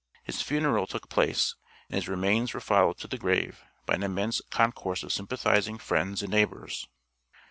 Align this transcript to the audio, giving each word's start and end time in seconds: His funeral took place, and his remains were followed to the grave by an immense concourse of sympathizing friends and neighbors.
His 0.23 0.41
funeral 0.41 0.87
took 0.87 1.09
place, 1.09 1.53
and 1.87 1.93
his 1.93 2.07
remains 2.09 2.55
were 2.55 2.59
followed 2.59 2.97
to 3.01 3.07
the 3.07 3.19
grave 3.19 3.63
by 3.85 3.93
an 3.93 4.01
immense 4.01 4.41
concourse 4.49 5.03
of 5.03 5.13
sympathizing 5.13 5.77
friends 5.77 6.23
and 6.23 6.31
neighbors. 6.31 6.87